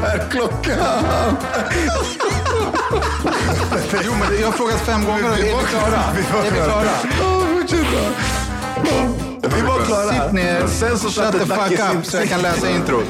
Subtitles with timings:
[0.00, 0.78] Vad är klockan?
[4.04, 6.02] Jo, men jag har frågat fem gånger är vi klara?
[6.46, 6.90] Är vi klara?
[9.56, 10.12] Vi var klara.
[10.12, 10.66] Sitt ner,
[11.10, 13.06] shut the fuck up så jag kan läsa introt.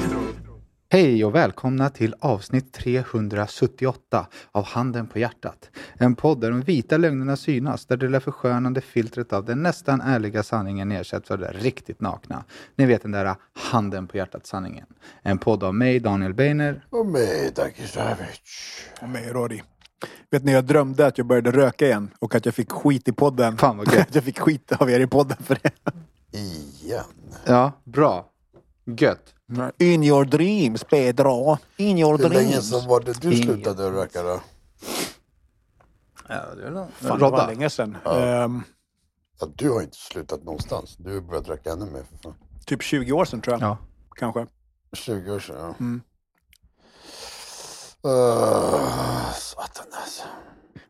[0.92, 5.70] Hej och välkomna till avsnitt 378 av Handen på hjärtat.
[5.94, 10.00] En podd där de vita lögnerna synas, där det där förskönande filtret av den nästan
[10.00, 12.44] ärliga sanningen ersätts av det riktigt nakna.
[12.76, 14.86] Ni vet den där handen på hjärtat-sanningen.
[15.22, 16.84] En podd av mig, Daniel Beiner.
[16.90, 17.52] Och mig,
[17.86, 18.40] Savic.
[19.00, 19.60] Och mig, Roddy.
[20.30, 23.12] Vet ni, jag drömde att jag började röka igen och att jag fick skit i
[23.12, 23.58] podden.
[23.58, 24.08] Fan, vad gött.
[24.14, 25.72] jag fick skit av er i podden för det.
[26.38, 27.04] Igen.
[27.44, 28.26] Ja, bra.
[28.84, 29.34] Gött.
[29.78, 31.58] In your dreams, Pedro.
[31.76, 32.70] In your Hur länge dreams.
[32.70, 34.40] sedan var det du slutade röka då?
[36.28, 37.96] Ja, det är Fan, det var länge sedan.
[38.04, 38.62] Ehm,
[39.40, 40.96] Ja, du har inte slutat någonstans.
[40.96, 42.02] Du har börjat röka ännu mer.
[42.02, 42.34] För fan.
[42.66, 43.70] typ 20 år sedan tror jag.
[43.70, 43.78] Ja.
[44.16, 44.46] Kanske.
[44.92, 45.74] 20 år sedan, ja.
[45.80, 46.00] Mm.
[48.06, 50.22] Uh, satan alltså.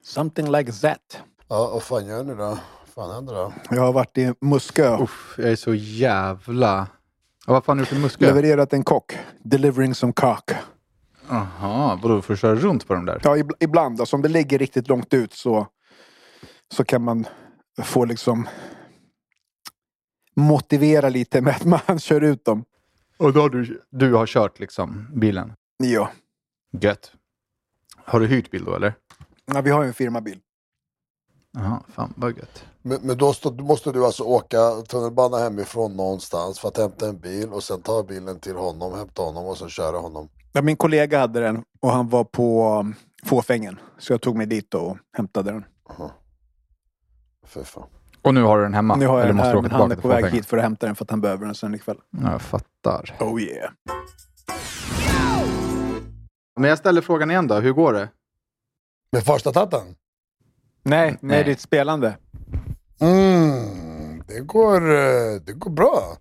[0.03, 1.19] Something like that.
[1.49, 2.37] Ja, vad fan gör ni då?
[2.37, 2.59] Vad
[2.95, 3.53] fan händer då?
[3.71, 4.99] Jag har varit i Muskö.
[5.03, 6.89] Uff, jag är så jävla...
[7.51, 8.27] Ja, vad fan är det för Muskö?
[8.27, 9.13] Levererat en kock.
[9.43, 10.51] Delivering some cock.
[11.29, 13.21] Jaha, vadå för att köra runt på de där?
[13.25, 14.01] Ja, ib- ibland.
[14.01, 15.67] Alltså, om det ligger riktigt långt ut så,
[16.75, 17.27] så kan man
[17.83, 18.49] få liksom
[20.37, 22.65] motivera lite med att man kör ut dem.
[23.17, 25.53] Och då har du, du har kört liksom bilen?
[25.79, 26.11] Ja.
[26.81, 27.13] Gött.
[27.97, 28.95] Har du hyrt bil då eller?
[29.55, 30.39] ja vi har ju en firmabil.
[31.53, 32.65] Jaha, fan vad gött.
[32.83, 37.19] Men, men då stå, måste du alltså åka tunnelbana hemifrån någonstans för att hämta en
[37.19, 40.29] bil och sen ta bilen till honom, hämta honom och sen köra honom.
[40.53, 42.95] Ja, min kollega hade den och han var på um,
[43.25, 43.79] fåfängen.
[43.99, 45.65] Så jag tog mig dit och hämtade den.
[47.47, 47.87] För fan.
[48.23, 48.97] Och nu har du den hemma?
[48.97, 50.57] nu har jag eller den måste här, men han är på till väg hit för
[50.57, 51.99] att hämta den för att han behöver den sen ikväll.
[52.11, 53.17] Ja, jag fattar.
[53.21, 53.73] Oh yeah.
[56.61, 58.09] Men jag ställer frågan igen då, hur går det?
[59.13, 59.95] Med första tatten?
[60.83, 61.45] Nej, nej, Nej.
[61.45, 62.17] ditt spelande.
[63.01, 66.17] Mm, det, går, eh, det går bra.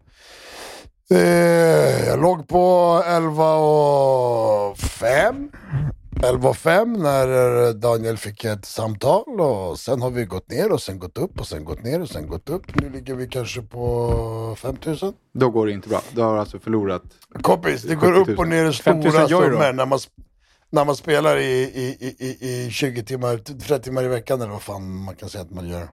[1.11, 5.49] Eh, jag låg på 11 och 5.
[6.23, 10.71] 11 och 5 när eh, Daniel fick ett samtal och sen har vi gått ner
[10.71, 12.81] och sen gått upp och sen gått ner och sen gått upp.
[12.81, 15.13] Nu ligger vi kanske på 5000.
[15.33, 16.01] Då går det inte bra.
[16.11, 17.01] Du har alltså förlorat...
[17.41, 18.29] Kompis, det går 70 000.
[18.29, 20.09] upp och ner i 5000 stora summor när man, sp-
[20.69, 24.51] när man spelar i, i, i, i, i 20 timmar, 30 timmar i veckan eller
[24.51, 25.89] vad fan man kan säga att man gör.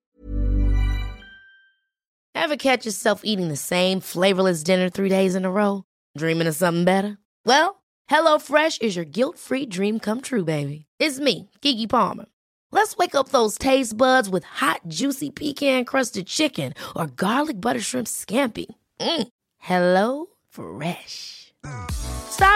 [2.59, 5.83] Catch yourself eating the same flavorless dinner three days in a row?
[6.19, 7.19] Dreaming of something better?
[7.45, 10.87] Well, hello fresh is your guilt-free dream come true, baby.
[10.99, 12.27] It's me, Kiki Palmer.
[12.73, 18.07] Let's wake up those taste buds with hot, juicy pecan-crusted chicken or garlic butter shrimp
[18.07, 18.67] scampi.
[19.01, 19.29] Mm.
[19.59, 21.53] Hello Fresh.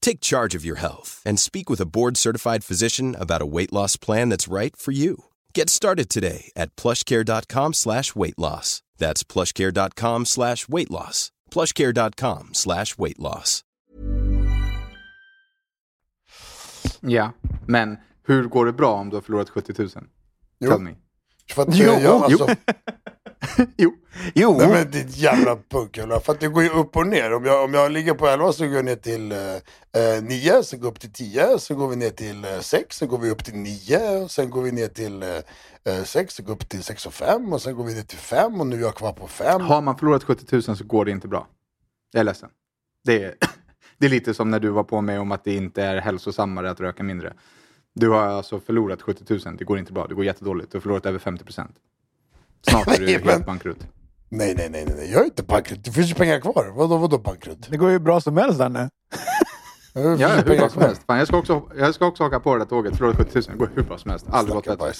[0.00, 3.96] Take charge of your health and speak with a board-certified physician about a weight loss
[3.96, 5.24] plan that's right for you.
[5.54, 8.82] Get started today at plushcare.com slash weight loss.
[8.98, 11.30] That's plushcare.com slash weight loss.
[11.50, 13.64] plushcare.com slash weight loss.
[17.00, 17.32] Ja,
[17.66, 19.88] men hur går det bra om du har förlorat 70 000?
[20.60, 20.70] Jo.
[20.70, 20.94] Tell me.
[21.52, 22.46] För att, Jo, eh, jag, alltså,
[23.76, 23.94] Jo.
[24.34, 24.56] Jo!
[24.58, 26.20] Nej men ditt jävla punkhula.
[26.20, 27.34] För att det går ju upp och ner.
[27.34, 30.80] Om jag, om jag ligger på 11 så går jag ner till eh, 9, sen
[30.80, 33.44] går upp till 10, sen går vi ner till eh, 6, sen går vi upp
[33.44, 37.14] till 9, sen går vi ner till eh, 6, sen går upp till 6 och
[37.14, 39.60] 5 och sen går vi ner till 5 och nu är jag kvar på 5.
[39.60, 41.46] Har man förlorat 70 000 så går det inte bra.
[42.12, 42.48] Jag är ledsen.
[43.04, 43.34] Det är,
[43.98, 46.70] det är lite som när du var på mig om att det inte är hälsosammare
[46.70, 47.32] att röka mindre.
[47.94, 49.56] Du har alltså förlorat 70 000.
[49.56, 50.06] Det går inte bra.
[50.06, 50.72] Det går jättedåligt.
[50.72, 51.76] Du har förlorat över 50 procent.
[52.62, 53.78] Snart är du Nej, men- helt bankrutt.
[54.30, 55.84] Nej, nej, nej, nej, nej, jag är inte bankrutt.
[55.84, 56.72] Det finns ju pengar kvar.
[56.76, 57.66] Vadå, vadå bankrutt?
[57.70, 58.90] Det går ju bra som helst Danne.
[60.18, 61.02] Ja, hur bra som helst.
[61.06, 62.96] Fan, jag, ska också, jag ska också haka på det där tåget.
[62.96, 63.42] Förlora 70 000.
[63.46, 64.26] Det går hur bra som helst.
[64.30, 64.92] Aldrig gått bättre.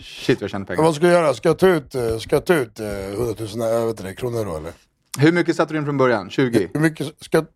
[0.00, 0.82] Shit vad jag tjänar Men pengar.
[0.82, 1.34] vad ska jag göra?
[1.34, 4.14] Ska jag ta ut, eh, ska jag ta ut eh, 100 000 äh, vet det,
[4.14, 4.72] kronor då eller?
[5.18, 6.30] Hur mycket satte du in från början?
[6.30, 6.68] 20?
[6.74, 7.46] Hur mycket ska jag...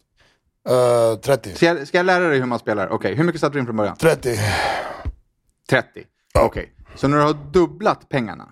[1.12, 1.54] Uh, 30.
[1.54, 2.88] Ska jag, ska jag lära dig hur man spelar?
[2.88, 3.96] Okej, hur mycket satte du in från början?
[3.96, 4.38] 30.
[5.70, 5.88] 30?
[6.38, 6.72] Okej.
[6.94, 8.48] Så när du har dubblat pengarna,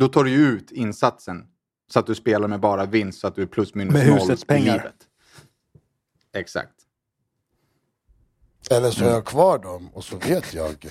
[0.00, 1.44] då tar du ju ut insatsen
[1.92, 4.18] så att du spelar med bara vinst så att du är plus minus Med noll
[4.20, 4.76] husets i pengar.
[4.76, 4.94] livet.
[6.34, 6.72] Exakt.
[8.70, 9.14] Eller så har Mm.
[9.14, 10.86] jag kvar dem och så vet jag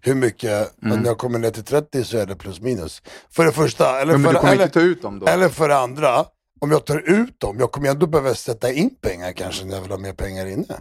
[0.00, 0.98] hur mycket, Mm.
[0.98, 3.02] när jag kommer ner till 30 så är det plus minus.
[3.30, 5.26] För det första, eller, för, eller, inte ta ut dem då?
[5.26, 6.24] eller för det andra,
[6.60, 9.82] om jag tar ut dem, jag kommer ändå behöva sätta in pengar kanske när jag
[9.82, 10.80] vill ha mer pengar inne.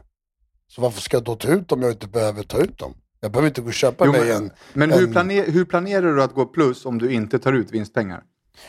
[0.68, 2.94] Så varför ska jag då ta ut dem om jag inte behöver ta ut dem?
[3.20, 4.52] Jag behöver inte gå och köpa Jo, mig men en...
[4.74, 7.72] men hur, en- planer, hur planerar du att gå plus om du inte tar ut
[7.72, 8.24] vinstpengar?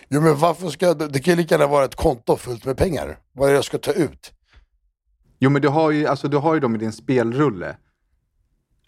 [0.08, 2.76] Jo men varför ska jag, det kan ju lika gärna vara ett konto fullt med
[2.76, 3.18] pengar.
[3.32, 4.32] Vad är det jag ska ta ut?
[5.38, 7.76] Jo, men du har ju, alltså, du har ju dem i din spelrulle.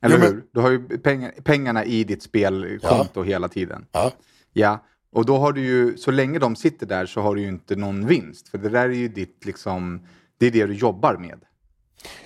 [0.03, 0.45] Eller Jo, men- hur?
[0.53, 3.87] Du har ju pengar, pengarna i ditt spelkonto hela tiden.
[3.93, 4.13] Ja.
[4.53, 7.49] Ja, och då har du ju, så länge de sitter där så har du ju
[7.49, 8.49] inte någon vinst.
[8.49, 10.07] För det där är ju ditt, liksom,
[10.39, 11.41] det är det du jobbar med.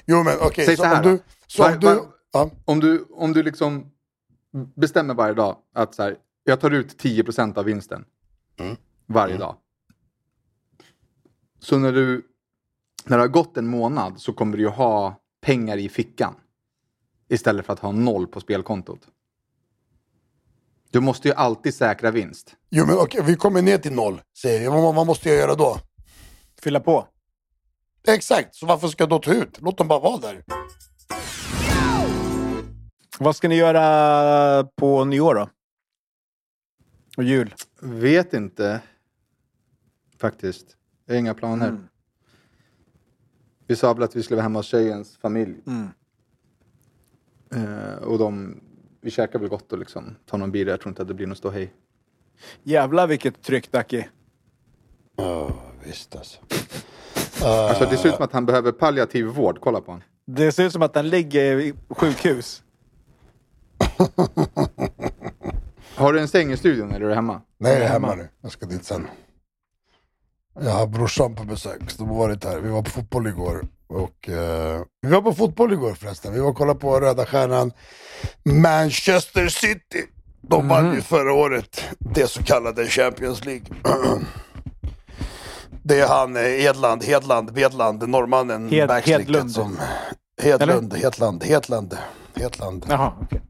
[0.06, 1.19] Jo men okej, Säg så, så om du...
[1.46, 2.50] Så Var- om du var- ja.
[2.64, 3.90] Om du, om du liksom
[4.75, 8.05] bestämmer varje dag att så här, jag tar ut 10% av vinsten
[8.61, 8.76] Mm.
[9.06, 9.56] varje dag.
[11.61, 12.23] Så när du
[13.05, 16.34] när det har gått en månad så kommer du ju ha pengar i fickan.
[17.29, 19.08] Istället för att ha noll på spelkontot.
[20.90, 22.56] Du måste ju alltid säkra vinst.
[22.70, 24.73] Jo men okej, vi kommer ner till noll, säger jag.
[24.73, 25.76] Vad, vad måste jag göra då?
[26.61, 27.06] Fylla på.
[28.06, 29.58] Exakt, så varför ska jag då ta ut?
[29.61, 30.44] Låt dem bara vara där.
[33.22, 35.48] Vad ska ni göra på nyår då?
[37.16, 37.54] Och jul?
[37.80, 38.80] Vet inte.
[40.19, 40.76] Faktiskt.
[41.06, 41.69] Jag har inga planer.
[41.69, 41.88] Mm.
[43.66, 45.54] Vi sa väl att vi skulle vara hemma hos tjejens familj.
[45.66, 45.88] Mm.
[47.54, 48.60] Eh, och de,
[49.00, 50.70] vi käkar väl gott och liksom tar någon bira.
[50.70, 51.72] Jag tror inte att det blir något ståhej.
[52.62, 54.08] Jävlar vilket tryck Dacke.
[55.16, 55.50] Ja,
[55.84, 56.40] visst alltså.
[57.44, 59.58] Alltså det ser ut som att han behöver palliativ vård.
[59.60, 60.02] Kolla på honom.
[60.24, 62.62] Det ser ut som att den ligger i sjukhus.
[65.96, 67.40] Har du en säng i studion eller är du hemma?
[67.58, 68.28] Nej, jag är hemma nu.
[68.42, 69.08] Jag ska dit sen.
[70.60, 72.58] Jag har brorsan på besök, så de har varit här.
[72.58, 73.66] Vi var på fotboll igår.
[73.86, 76.32] Och, eh, vi var på fotboll igår förresten.
[76.32, 77.72] Vi var och kollade på Röda Stjärnan
[78.44, 80.04] Manchester City.
[80.40, 83.64] De vann ju förra året det så kallade Champions League.
[85.82, 89.50] det är han eh, Edland, Hedland, Vedland, norrmannen, Hed- Hedlund.
[89.50, 89.78] som...
[90.42, 91.96] Hedlund, Hedland, Hedland,
[92.34, 93.40] Hedland, Jaha, okej.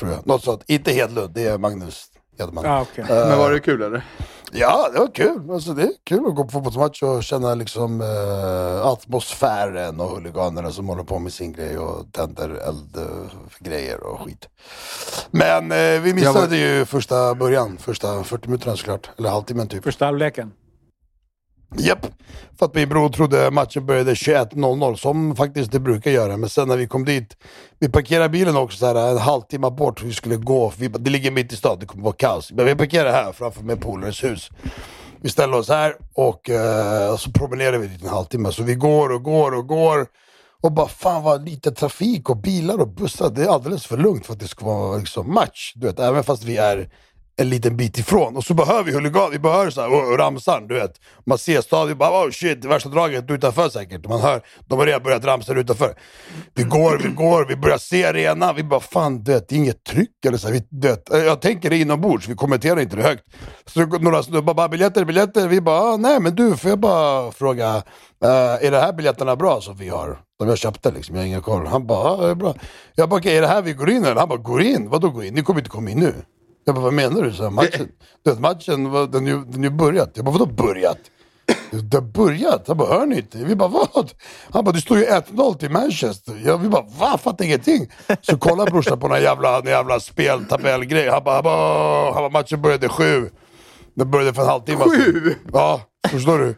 [0.00, 0.26] Tror jag.
[0.26, 0.62] Något sånt.
[0.66, 2.04] Inte Hedlund, det är Magnus
[2.38, 2.64] Hedman.
[2.64, 3.04] Ja, okej.
[3.08, 4.04] Men var det kul eller?
[4.52, 5.50] Ja, det var kul.
[5.50, 10.70] Alltså, det är kul att gå på fotbollsmatch och känna liksom, eh, atmosfären och huliganerna
[10.70, 14.48] som håller på med sin grej och tänder eldgrejer och skit.
[15.30, 19.10] Men eh, vi missade var- ju första början, första 40 minuterna såklart.
[19.18, 19.84] Eller halvtimmen typ.
[19.84, 20.52] Första halvleken.
[21.78, 22.06] Japp.
[22.58, 26.36] För att min bror trodde matchen började 21.00 som faktiskt det brukar göra.
[26.36, 27.36] Men sen när vi kom dit,
[27.78, 30.02] vi parkerade bilen också så här, en halvtimme bort.
[30.02, 32.52] Vi skulle gå, vi, det ligger mitt i stan, det kommer vara kaos.
[32.52, 34.50] Men vi parkerade här framför min polares hus.
[35.20, 38.52] Vi ställer oss här och eh, så promenerar vi dit en halvtimme.
[38.52, 40.06] Så vi går och går och går.
[40.62, 43.30] Och bara fan vad lite trafik och bilar och bussar.
[43.30, 45.72] Det är alldeles för lugnt för att det ska vara liksom, match.
[45.74, 46.88] Du vet, även fast vi är
[47.40, 48.36] en liten bit ifrån.
[48.36, 50.92] Och så behöver vi huligan, vi behöver så här, ramsan, du vet.
[51.26, 54.08] Man ser stadion, bara oh shit, värsta draget utanför säkert.
[54.08, 55.94] Man hör, de har redan börjat ramsa utanför.
[56.54, 59.56] Vi går, vi går, vi börjar se arenan, vi bara fan, du vet, det är
[59.56, 60.46] inget tryck eller så.
[60.46, 63.24] här, Vi, du vet, jag tänker det inombords, vi kommenterar inte det högt.
[63.66, 65.48] Så några snubbar bara, biljetter, biljetter.
[65.48, 67.76] Vi bara, ah, nej men du, får jag bara fråga,
[68.24, 70.18] eh, är det här biljetterna bra som vi har?
[70.38, 71.66] De jag köpte liksom, jag har ingen koll.
[71.66, 72.54] Han bara, ja det är bra.
[72.94, 74.16] Jag bara, okej, är det här vi går in eller?
[74.16, 74.88] Han bara, går in?
[74.88, 75.34] Vadå går in?
[75.34, 76.14] Ni kommer inte komma in nu.
[76.64, 77.32] Jag bara, vad menar du?
[77.32, 77.88] Så här, matchen,
[78.24, 80.10] vet, matchen den ju- den ju börjat.
[80.14, 80.98] Jag bara, vadå börjat?
[81.70, 82.68] Det har börjat?
[82.68, 83.38] Han bara, hör ni inte?
[83.38, 84.10] Vi bara, vad?
[84.50, 86.42] Han bara, det står ju 1-0 till Manchester.
[86.44, 87.18] Jag, vi bara, va?
[87.18, 87.90] Fattar ingenting.
[88.20, 91.08] Så kollar brorsan på någon jävla, någon jävla speltabellgrej.
[91.08, 93.30] Han bara, han bara, han bara, matchen började sju.
[93.94, 95.34] Den började för en halvtimme Sju?
[95.52, 96.54] Ja, förstår du?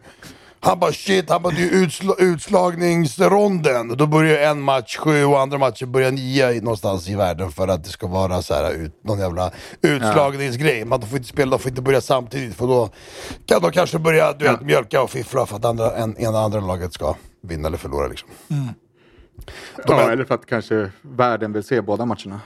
[0.65, 3.87] Han bara shit, han bara det är utsl- utslagningsronden.
[3.97, 7.83] Då börjar en match sju och andra matchen börjar nio någonstans i världen för att
[7.83, 9.51] det ska vara så här ut, någon jävla
[9.81, 10.85] utslagningsgrej.
[10.85, 12.89] Man får inte spela, de får inte börja samtidigt för då
[13.45, 16.59] kan de kanske börja du vet, mjölka och fiffla för att andra, en, ena andra
[16.59, 18.29] laget ska vinna eller förlora liksom.
[19.87, 22.39] Ja, är- eller för att kanske världen vill se båda matcherna.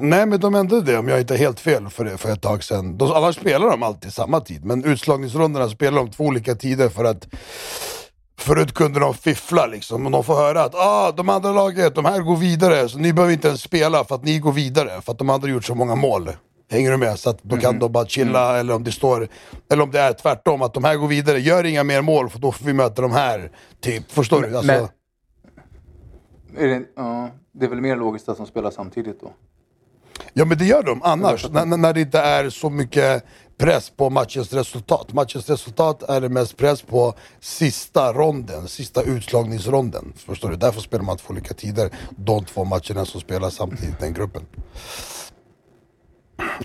[0.00, 2.42] Nej men de ändrade det om jag inte är helt fel för, det, för ett
[2.42, 2.98] tag sedan.
[2.98, 4.64] De, annars spelar de alltid samma tid.
[4.64, 7.28] Men utslagningsrundorna spelar de två olika tider för att
[8.38, 12.04] Förut kunde de fiffla liksom och de får höra att ah, de andra laget, de
[12.04, 15.12] här går vidare så ni behöver inte ens spela för att ni går vidare för
[15.12, 16.30] att de andra gjort så många mål.
[16.70, 17.18] Hänger du med?
[17.18, 17.78] Så att då kan Mhm.
[17.80, 18.60] de bara chilla Mm.
[18.60, 19.28] eller om det står,
[19.70, 22.38] eller om det är tvärtom att de här går vidare, gör inga mer mål för
[22.38, 23.50] då får vi möta de här.
[23.80, 24.56] Typ, förstår du?
[24.56, 24.88] Alltså, men-
[26.64, 29.32] Är det, ja, det är väl mer logiskt att de spelar samtidigt då?
[30.32, 33.24] Ja men det gör de annars, när, när- det inte är så mycket
[33.58, 35.12] press på matchens resultat.
[35.12, 40.12] Matchens resultat är det mest press på sista ronden, sista utslagningsronden.
[40.16, 40.56] Förstår du?
[40.56, 44.42] Därför spelar man två olika tider, de två matcherna som spelas samtidigt, den gruppen.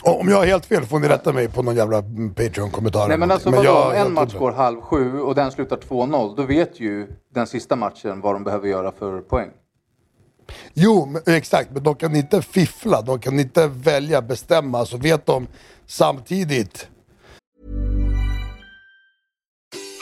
[0.04, 2.02] Om jag har helt fel får ni rätta mig på någon jävla
[2.36, 3.08] Patreon-kommentar.
[3.08, 3.74] Nej men alltså någonting.
[3.74, 6.36] vadå, jag- jag en match tror går halv sju och den slutar 2-0.
[6.36, 9.50] Då vet ju den sista matchen vad de behöver göra för poäng.
[10.74, 11.72] Jo, men, exakt.
[11.72, 14.86] Men de kan inte fiffla, de kan inte välja, bestämma.
[14.86, 15.48] Så vet de
[15.88, 16.88] samtidigt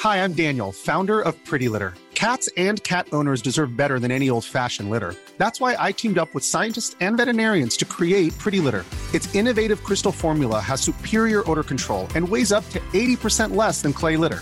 [0.03, 1.93] Hi, I'm Daniel, founder of Pretty Litter.
[2.13, 5.13] Cats and cat owners deserve better than any old fashioned litter.
[5.37, 8.85] That's why I teamed up with scientists and veterinarians to create Pretty Litter.
[9.13, 13.91] Its innovative crystal formula has superior odor control and weighs up to 80% less than
[13.93, 14.41] clay litter.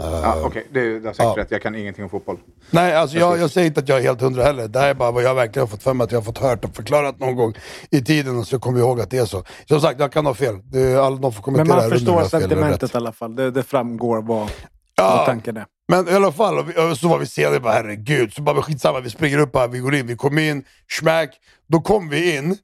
[0.00, 1.34] Ja, Okej, det är det är säkert ja.
[1.36, 1.50] rätt.
[1.50, 2.38] Jag kan ingenting om fotboll.
[2.70, 4.68] Nej, alltså jag, jag säger inte att jag är helt hundra heller.
[4.68, 6.38] Det här är bara vad jag verkligen har fått för mig att jag har fått
[6.38, 7.54] hört och förklarat någon gång
[7.90, 9.44] i tiden och så kommer jag ihåg att det är så.
[9.68, 10.58] Som sagt, jag kan ha fel.
[10.64, 13.36] Det är, alla, de får kommentera Men man förstår sentimentet i alla fall.
[13.36, 14.48] Det, det framgår vad, vad
[14.96, 15.64] Ja, tanken är.
[15.88, 16.64] men i alla fall,
[16.96, 18.32] så var vi senare, bara herregud.
[18.32, 20.64] Så bara, skitsamma, vi springer upp här, vi går in, vi kom in,
[21.00, 21.30] smack.
[21.68, 22.56] Då kom vi in.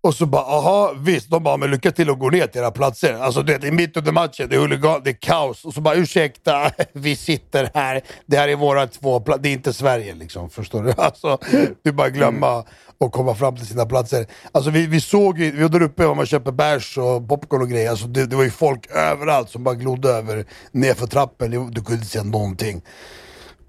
[0.00, 1.30] Och så bara, aha, visst.
[1.30, 3.14] De bara, men lycka till att gå ner till era platser.
[3.14, 5.64] Alltså det, det är mitt under matchen, det är huligan, det är kaos.
[5.64, 8.00] Och så bara, ursäkta, vi sitter här.
[8.26, 10.50] Det här är våra två platser, det är inte Sverige liksom.
[10.50, 10.92] Förstår du?
[11.08, 11.38] Alltså,
[11.82, 12.64] det är bara glömma
[12.98, 14.26] och komma fram till sina platser.
[14.52, 17.62] Alltså vi, vi såg ju, vi var där uppe och man köper bärs och popcorn
[17.62, 17.90] och grejer.
[17.90, 21.50] Alltså det, det var ju folk överallt som bara glodde över nerför trappen.
[21.50, 22.82] Du kunde inte se någonting.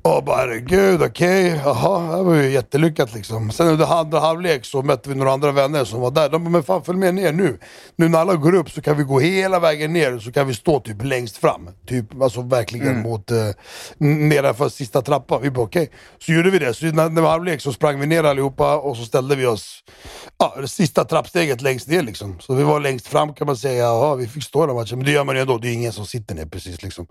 [0.02, 3.52] Och bara herregud, okej, jaha, det var ju jättelyckat liksom.
[3.52, 6.30] Sen under andra halvlek så mötte vi några andra vänner som var där.
[6.30, 7.60] De bara, men fan följ med ner nu.
[7.96, 10.54] Nu när alla går upp så kan vi gå hela vägen ner så kan vi
[10.54, 11.70] stå typ längst fram.
[11.88, 13.38] Typ, alltså verkligen mot, eh,
[13.98, 15.42] nedanför sista trappan.
[15.42, 15.92] Vi bara okej.
[16.20, 16.74] Så gjorde vi det.
[16.74, 19.84] Så när det var halvlek så sprang vi ner allihopa och så ställde vi oss,
[20.38, 22.40] ja, det sista trappsteget längst ner liksom.
[22.40, 23.84] Så vi var längst fram kan man säga.
[23.84, 24.98] Jaha, vi fick stå den matchen.
[24.98, 27.08] Men det gör man ju ändå, det är ingen som sitter ner precis liksom.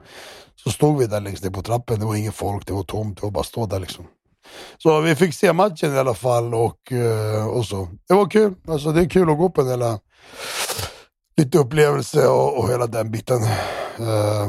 [0.64, 3.16] Så stod vi där längst ner på trappen, det var ingen folk, det var tomt,
[3.16, 4.04] det var bara stå där liksom.
[4.82, 7.88] Så vi fick se matchen i alla fall och, eh, och så.
[8.08, 9.99] Det var kul, alltså det är kul att gå på en hela,
[11.37, 13.42] lite upplevelse och, och hela den biten.
[13.99, 14.49] Eh,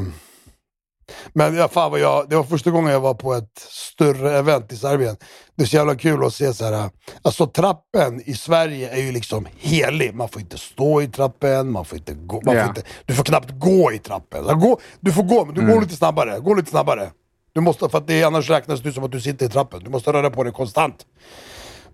[1.32, 4.72] Men ja, fan vad jag, det var första gången jag var på ett större event
[4.72, 5.16] i Serbien.
[5.56, 6.90] Det är så jävla kul att se så här.
[7.22, 10.14] Alltså trappen i Sverige är ju liksom helig.
[10.14, 12.60] Man får inte stå i trappen, man får inte gå, man Ja.
[12.62, 14.44] får inte, du får knappt gå i trappen.
[14.44, 16.38] Så gå, du får gå, men du går lite snabbare.
[16.40, 17.10] Gå lite snabbare.
[17.52, 19.80] Du måste, för att det, annars räknas det som att du sitter i trappen.
[19.84, 21.06] Du måste röra på dig konstant.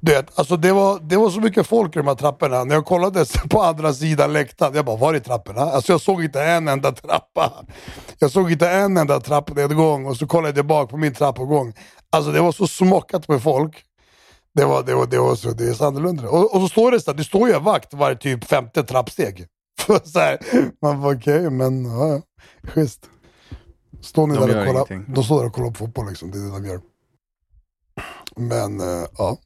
[0.01, 2.65] Du vet, alltså det, var, det var så mycket folk i de här trapporna.
[2.65, 5.61] När jag kollade på andra sidan läktaren, jag bara, var är trapporna?
[5.61, 7.53] Alltså jag såg inte en enda trappa.
[8.19, 11.75] Jag såg inte en enda trappnedgång och så kollade jag bak på min trappuppgång.
[12.11, 13.83] Alltså det var så smockat med folk.
[14.55, 16.29] Det var, det var, det var så, det är så annorlunda.
[16.29, 18.83] Och, och så står det så här, det står ju en vakt varje typ femte
[18.83, 19.47] trappsteg.
[20.05, 20.39] Så här,
[20.83, 22.21] man bara okej, men ja,
[22.69, 23.11] schysst.
[24.01, 25.15] Står ni De där och kollar, ingenting.
[25.15, 26.81] de står där och kollar på fotboll liksom, det är det de gör.
[28.37, 29.37] Men eh, ja.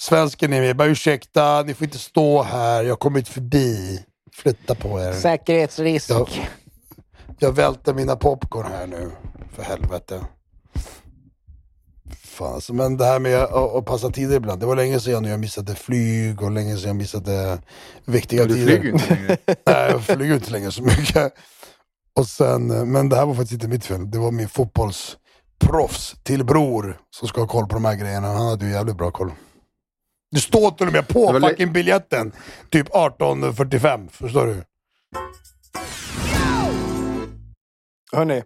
[0.00, 4.04] Svensken är med, bara ursäkta, ni får inte stå här, jag har kommit förbi.
[4.32, 5.12] Flytta på er.
[5.12, 6.10] Säkerhetsrisk.
[6.10, 6.26] Ja.
[7.38, 9.10] Jag välter mina popcorn här nu,
[9.52, 10.20] för helvete.
[12.24, 15.24] Fan, alltså, men det här med att, att passa tider ibland, det var länge sedan
[15.24, 17.58] jag missade flyg och länge sedan jag missade
[18.04, 18.66] viktiga Du tider.
[18.66, 19.36] flyger ju inte längre.
[19.66, 21.32] Nej, jag flyger inte längre så mycket.
[22.20, 24.10] Och sen, eh, men det här var faktiskt inte mitt fel.
[24.10, 28.26] Det var min fotbollsproffs till bror som ska ha koll på de här grejerna.
[28.26, 29.32] Han hade ju jävligt bra koll.
[30.30, 32.32] Det står till och med på fucking biljetten.
[32.70, 34.08] Typ 18.45.
[34.08, 34.62] Förstår du?
[38.12, 38.42] Hörni,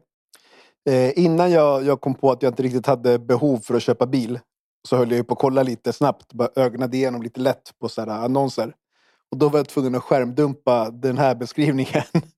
[0.90, 4.06] eh, innan jag, jag kom på att jag inte riktigt hade behov för att köpa
[4.06, 4.40] bil
[4.88, 7.88] så höll jag ju på att kolla lite snabbt, bara ögnade igenom lite lätt på
[7.88, 8.74] så här annonser.
[9.30, 12.02] Och då var jag tvungen att skärmdumpa den här beskrivningen.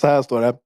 [0.00, 0.56] Så här står det.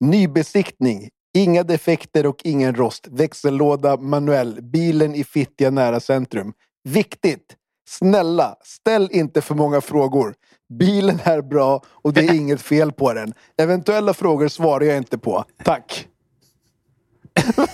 [0.00, 1.08] Nybesiktning.
[1.34, 3.06] Inga defekter och ingen rost.
[3.10, 4.62] Växellåda manuell.
[4.62, 6.52] Bilen i Fittja nära centrum.
[6.84, 7.56] Viktigt!
[7.88, 10.34] Snälla, ställ inte för många frågor.
[10.78, 13.34] Bilen är bra och det är inget fel på den.
[13.56, 15.44] Eventuella frågor svarar jag inte på.
[15.64, 16.08] Tack.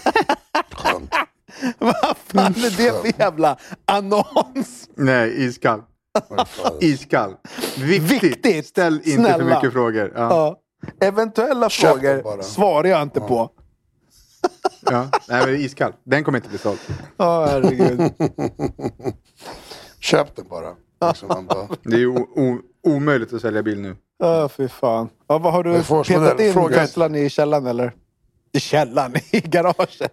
[1.78, 4.88] Vad fan är det för jävla annons?
[4.94, 5.82] Nej, iskall.
[6.80, 7.35] Iskall.
[7.78, 8.23] Viktigt.
[8.23, 8.66] Viktigt.
[8.66, 9.54] Ställ inte för Snälla.
[9.56, 10.12] mycket frågor.
[10.14, 10.20] Ja.
[10.30, 10.61] Ja.
[11.06, 13.50] Eventuella Köp frågor svarar jag inte på.
[14.90, 15.08] Ja.
[15.28, 15.92] Nej, men iskall.
[16.04, 16.78] Den kommer inte bli såld.
[17.16, 18.00] Ja, herregud.
[20.00, 20.75] Köp den bara.
[21.08, 23.96] Liksom, bara Det är ju o- o- omöjligt att sälja bil nu.
[24.18, 25.08] Ja, fy fan.
[25.26, 25.73] Ja, vad har du
[26.04, 27.94] petat in fråga- Teslan i källaren eller?
[28.52, 29.12] I källaren?
[29.30, 30.12] I garaget?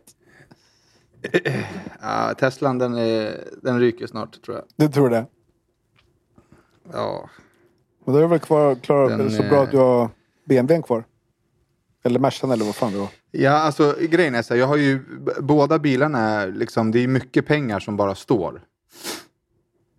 [2.01, 4.65] Ja, Teslan den, är, den ryker snart tror jag.
[4.75, 5.25] Du tror det?
[6.91, 7.29] Ja.
[8.05, 10.09] Och då är det väl kvar, klar, Den, så bra eh, att du har
[10.45, 11.03] BMWn kvar?
[12.03, 13.09] Eller Mercan eller vad fan det var.
[13.31, 14.99] Ja, alltså grejen är så här, jag har ju
[15.39, 18.61] båda bilarna, är liksom, det är mycket pengar som bara står.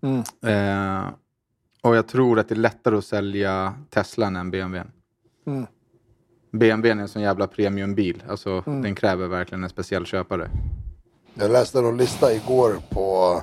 [0.02, 0.22] Mm.
[0.46, 1.08] Eh,
[1.82, 4.90] och jag tror att det är lättare att sälja Teslan än BMWn.
[5.46, 5.66] Mm.
[6.52, 8.22] BMWn är en sån jävla premiumbil.
[8.28, 10.50] Alltså den kräver verkligen en speciell köpare.
[11.34, 13.40] Jag läste någon lista igår på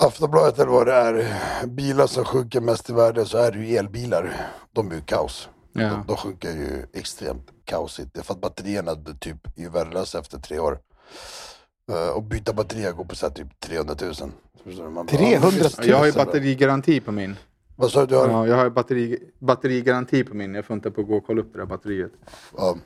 [0.00, 1.26] Aftonbladet eller vad det är.
[1.66, 4.46] Bilar som sjunker mest i värde så är det ju elbilar.
[4.72, 5.48] De är ju kaos.
[5.72, 5.80] Ja.
[5.88, 8.14] De, de sjunker ju extremt kaosigt.
[8.14, 10.78] Det är för att batterierna typ är ju värdelösa efter tre år.
[11.92, 14.14] Eh, och byta batterier går på så typ 300 000.
[14.64, 14.90] Förstår du?
[14.90, 15.50] Man bara, 300 000?
[15.52, 17.36] visst, Jag har ju batterigaranti på min.
[17.76, 18.16] Vad sa du?
[18.16, 18.28] har?
[18.28, 20.54] Ja, jag har batteri, batterigaranti på min.
[20.54, 22.12] Jag funtar på att gå och kolla upp det där batteriet.
[22.56, 22.76] Ja,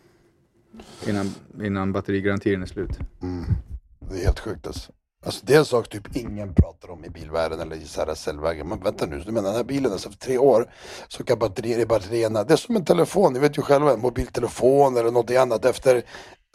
[1.09, 2.99] Innan, innan batterigarantin är slut.
[4.11, 4.93] det är helt sjukt alltså.
[5.25, 8.69] Alltså det är en sak typ ingen pratar om i bilvärlden eller i säljvägen.
[8.69, 10.71] Men vänta nu, du menar den här bilen, alltså för tre år
[11.09, 14.01] så kan batterier i batterierna, det är som en telefon, ni vet ju själva, en
[14.01, 15.65] mobiltelefon eller något annat.
[15.65, 16.03] Efter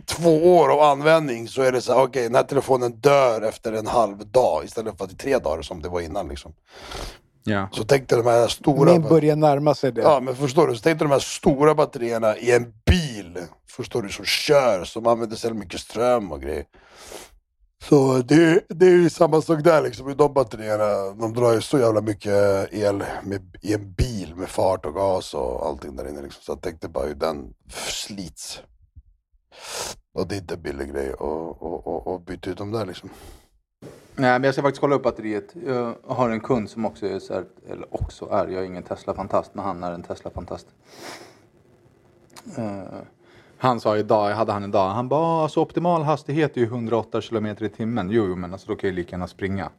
[0.05, 3.73] två år av användning så är det så här, okej den här telefonen dör efter
[3.73, 6.53] en halv dag istället för att det är tre dagar som det var innan liksom.
[7.43, 7.69] Ja.
[7.71, 8.91] Så tänk dig de här stora...
[8.91, 10.01] Min börjar närma sig det.
[10.01, 13.37] Ja men förstår du, så tänk dig de här stora batterierna i en bil.
[13.69, 16.65] Förstår du, som kör, som använder så mycket ström och grejer.
[17.83, 21.13] Så det, det är ju samma sak där liksom, de batterierna.
[21.13, 25.33] De drar ju så jävla mycket el med, i en bil med fart och gas
[25.33, 26.21] och allting där inne.
[26.21, 26.41] Liksom.
[26.43, 28.61] Så jag tänkte bara hur den slits.
[30.13, 32.85] Och det är inte en billig grej att och, och, och byta ut dem där
[32.85, 33.09] liksom.
[34.15, 35.55] Nej, men jag ska faktiskt kolla upp batteriet.
[35.65, 38.83] Jag har en kund som också är så här, eller också är, jag är ingen
[38.83, 40.67] Tesla-fantast, men han är en Tesla-fantast.
[42.57, 43.01] Uh
[43.61, 47.21] han sa idag, jag hade han idag, han bara alltså optimal hastighet är ju 108
[47.21, 48.09] km i timmen.
[48.11, 49.69] Jo, jo, men alltså då kan jag lika gärna springa.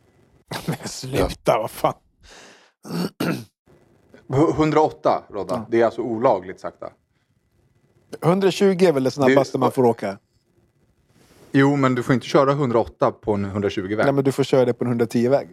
[0.66, 1.94] Men sluta, vad fan.
[4.28, 6.90] 108 Rodda, det är alltså olagligt sakta.
[8.22, 10.18] 120 är väl det snabbaste Det- man får åka?
[11.52, 14.04] Jo, men du får inte köra 108 på en 120-väg.
[14.04, 15.48] Nej, men du får köra det på en 110-väg.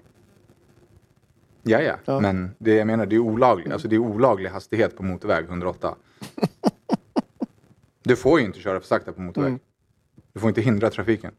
[1.63, 2.19] Ja, ja, Ja.
[2.19, 3.71] men det jag menar, det är olagligt.
[3.73, 5.95] Alltså det är olaglig hastighet på motorväg 108.
[8.07, 9.47] Du får ju inte köra för sakta på motorväg.
[9.49, 9.59] Mm.
[10.33, 11.31] Du får inte hindra trafiken.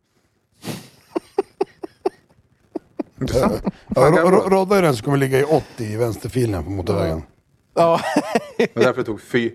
[3.95, 7.23] Ja, Ro- Rodda är den som kommer ligga i 80 i vänsterfilen på motorvägen.
[7.75, 8.01] Ja.
[8.75, 9.53] Och därför tog fy...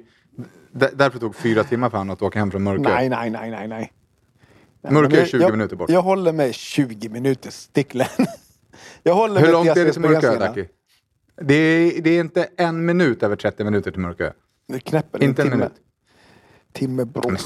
[0.71, 2.82] Därför tog fyra timmar för honom att åka hem från Mörkö.
[2.84, 3.93] nej, nej, nej, nej, nej.
[4.89, 5.89] Mörkö är Men 20 jag, minuter bort.
[5.89, 8.08] Jag håller mig 20 minuter sticklen.
[9.04, 10.39] jag håller Hur långt är det till Mörkö.
[10.39, 10.65] Daki?
[11.41, 14.32] Det är, det är inte en minut över 30 minuter till Mörkö.
[14.67, 15.58] Det knäpper Inte en timme.
[15.58, 15.73] minut.
[16.74, 17.38] Timme bror.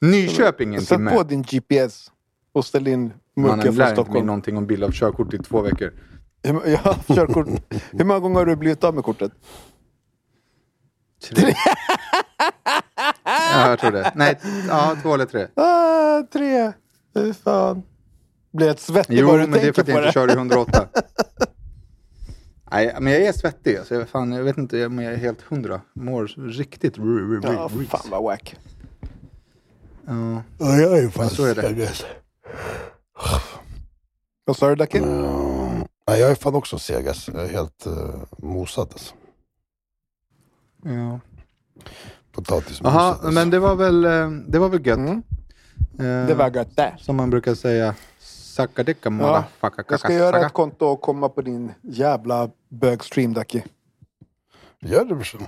[0.00, 1.10] Nyköping en Sätt timme.
[1.10, 2.10] på din GPS
[2.52, 4.26] och ställ in Mannen från inte mig Stockholm.
[4.26, 5.92] någonting om bil av körkort i två veckor.
[6.42, 7.48] Hur- Jag har körkort.
[7.90, 9.32] Hur många gånger har du blivit av med kortet?
[11.30, 11.54] Tre.
[13.24, 14.12] ja, jag tror det.
[14.14, 14.38] Nej,
[14.68, 15.46] ja, två eller tre.
[15.54, 16.72] Ah, tre.
[17.14, 17.82] Fy fan.
[18.52, 20.08] Blir jag svettig Jo, bara men du det är för tänker att jag på inte
[20.08, 20.12] det?
[20.12, 20.88] kör i 108.
[22.70, 23.76] Nej, men jag är svettig.
[23.76, 25.80] Alltså, jag, fan, jag vet inte om jag är helt hundra.
[25.92, 26.96] Mår riktigt...
[27.42, 28.56] Ja, fan vad wack.
[30.06, 30.42] Ja.
[30.58, 31.86] Ja, jag är ju fan så är det.
[31.86, 32.06] seg.
[34.44, 35.00] Vad sa du Dacke?
[35.00, 37.32] Nej, jag är fan också seg alltså.
[37.32, 39.14] Jag är helt uh, mosad alltså.
[40.84, 41.20] Ja.
[42.32, 43.30] Potatismosad Jaha, alltså.
[43.30, 44.98] men det var väl, eh, det var väl gött.
[44.98, 45.22] Mm.
[45.98, 46.94] Eh, Det var gött det.
[46.98, 47.94] Som man brukar säga.
[48.60, 49.84] Sackadicka Ja, motherfucker.
[49.88, 53.64] jag ska göra ett konto och komma på din jävla bögstream, Dacke.
[54.80, 55.46] Gör det brorsan.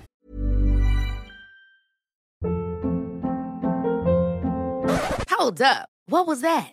[5.38, 5.88] Hold up.
[6.11, 6.72] What was that?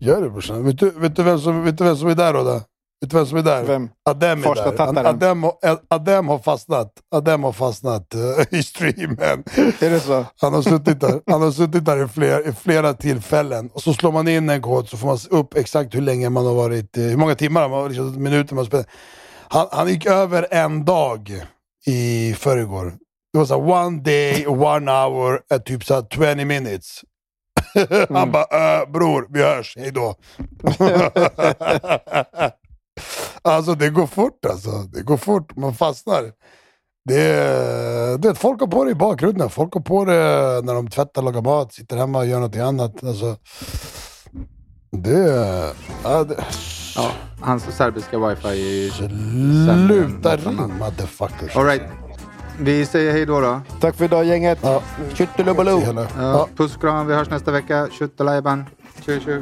[0.00, 0.64] Gör det brorsan.
[0.64, 2.54] Vet du, vet, du vem som, vet du vem som är där Rodda?
[3.00, 3.64] Vet du vem som är där?
[3.64, 3.88] Vem?
[4.10, 4.76] Adem är Första där.
[4.76, 5.06] tattaren.
[5.06, 5.44] Adem,
[5.88, 6.92] Adem har fastnat.
[7.14, 8.20] Adem har fastnat eh,
[8.58, 9.44] i streamen.
[9.80, 10.24] Är det så?
[10.40, 13.70] Han har suttit där, han har suttit där i, fler, i flera tillfällen.
[13.72, 16.46] Och så slår man in en kod så får man upp exakt hur länge man
[16.46, 18.86] har varit, eh, hur många timmar, man har, liksom, minuter man har spelat.
[19.48, 21.44] Han, han gick över en dag
[21.86, 22.94] i förrgår.
[23.32, 27.00] Det var så här, one day, one hour, eh, typ så här 20 minutes.
[28.08, 30.14] Han bara, äh, bror, vi hörs, hejdå.
[33.42, 34.70] alltså det går fort alltså.
[34.70, 36.32] Det går fort, man fastnar.
[37.04, 39.50] Det vet, folk har på det i bakgrunden.
[39.50, 43.04] Folk har på det när de tvättar, lagar mat, sitter hemma och gör något annat.
[43.04, 43.36] Alltså,
[44.92, 46.44] det, ja, det
[46.96, 47.10] Ja,
[47.40, 48.90] hans serbiska wifi är ju...
[48.90, 51.56] Sluta ring motherfuckers.
[51.56, 51.82] All right.
[52.62, 53.60] Vi säger hej då då.
[53.80, 54.58] Tack för idag gänget.
[54.62, 54.82] Ja.
[55.14, 55.80] Tjuttelubaloo.
[55.80, 56.48] Hela- Ja.
[56.56, 57.88] Puss och kram, vi hörs nästa vecka.
[57.98, 58.64] Tjuttelajban.
[59.06, 59.40] Tju tju.